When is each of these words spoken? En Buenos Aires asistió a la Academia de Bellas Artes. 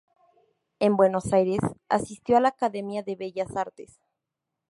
En 0.79 0.97
Buenos 0.97 1.31
Aires 1.31 1.59
asistió 1.87 2.35
a 2.35 2.39
la 2.39 2.47
Academia 2.49 3.03
de 3.03 3.15
Bellas 3.15 3.55
Artes. 3.55 3.99